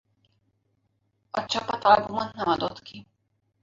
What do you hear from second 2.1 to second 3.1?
nem adott ki.